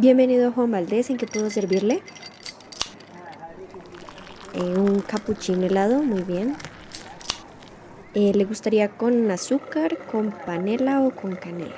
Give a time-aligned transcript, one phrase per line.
[0.00, 2.00] Bienvenido Juan Valdés, ¿en qué puedo servirle?
[4.54, 6.56] Eh, un capuchino helado, muy bien.
[8.14, 11.76] Eh, ¿Le gustaría con azúcar, con panela o con canela?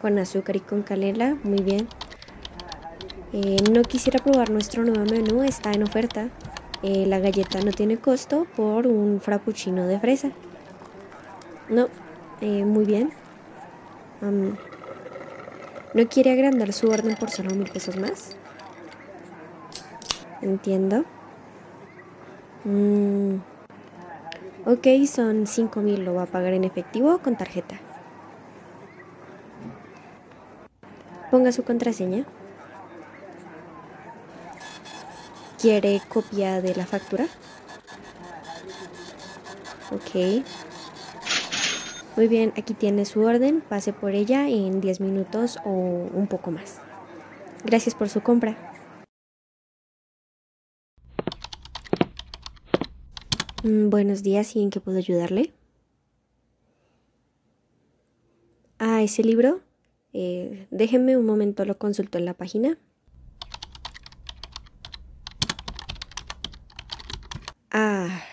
[0.00, 1.86] Con azúcar y con canela, muy bien.
[3.34, 6.30] Eh, no quisiera probar nuestro nuevo menú, está en oferta.
[6.82, 10.30] la galleta no tiene costo por un frappuccino de fresa.
[11.68, 11.88] No,
[12.40, 13.12] muy bien.
[15.92, 18.36] ¿No quiere agrandar su orden por solo mil pesos más?
[20.40, 21.04] Entiendo.
[22.64, 23.36] Mm.
[24.66, 26.04] Ok, son cinco mil.
[26.04, 27.80] ¿Lo va a pagar en efectivo o con tarjeta?
[31.30, 32.24] Ponga su contraseña.
[35.60, 37.26] ¿Quiere copia de la factura?
[39.90, 40.44] Ok.
[42.16, 46.50] Muy bien, aquí tiene su orden, pase por ella en 10 minutos o un poco
[46.50, 46.80] más.
[47.64, 48.56] Gracias por su compra.
[53.62, 55.52] Mm, buenos días, ¿y en qué puedo ayudarle?
[58.78, 59.60] Ah, ese libro.
[60.12, 62.76] Eh, déjenme un momento, lo consulto en la página.
[67.70, 68.24] Ah,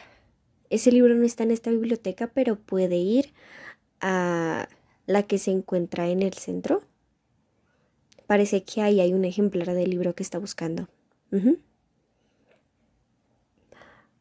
[0.71, 3.33] ese libro no está en esta biblioteca, pero puede ir
[4.07, 4.69] a
[5.05, 6.81] la que se encuentra en el centro.
[8.25, 10.87] Parece que ahí hay un ejemplar del libro que está buscando.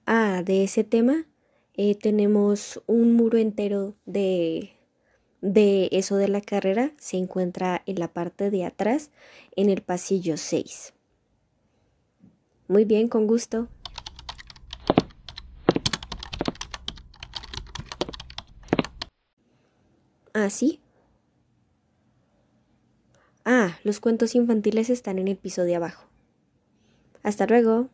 [0.07, 1.27] Ah, de ese tema
[1.75, 4.73] eh, tenemos un muro entero de,
[5.41, 6.93] de eso de la carrera.
[6.99, 9.11] Se encuentra en la parte de atrás,
[9.55, 10.95] en el pasillo 6.
[12.67, 13.69] Muy bien, con gusto.
[20.39, 20.81] Ah, sí.
[23.47, 26.07] Ah, los cuentos infantiles están en el piso de abajo.
[27.23, 27.91] Hasta luego.